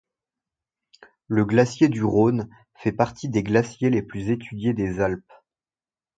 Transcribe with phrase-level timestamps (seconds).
[1.27, 5.31] Le glacier du Rhône fait partie des glaciers les plus étudiés des Alpes.